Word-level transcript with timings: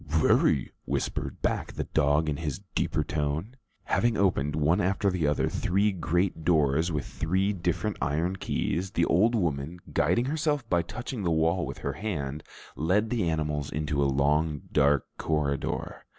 "Very," 0.07 0.71
whispered 0.85 1.43
back 1.43 1.73
the 1.73 1.83
dog 1.83 2.27
in 2.27 2.37
his 2.37 2.61
deeper 2.73 3.03
tone. 3.03 3.55
Having 3.83 4.17
opened, 4.17 4.55
one 4.55 4.81
after 4.81 5.11
the 5.11 5.27
other, 5.27 5.47
three 5.47 5.91
great 5.91 6.43
doors 6.43 6.91
with 6.91 7.05
three 7.05 7.53
different 7.53 7.97
iron 8.01 8.37
keys, 8.37 8.89
the 8.89 9.05
old 9.05 9.35
woman, 9.35 9.77
guiding 9.93 10.25
herself 10.25 10.67
by 10.67 10.81
touching 10.81 11.21
the 11.21 11.29
wall 11.29 11.67
with 11.67 11.77
her 11.77 11.93
hand, 11.93 12.41
led 12.75 13.11
the 13.11 13.29
animals 13.29 13.69
into 13.71 14.01
a 14.01 14.05
long 14.09 14.63
dark 14.71 15.05
corridor. 15.19 16.03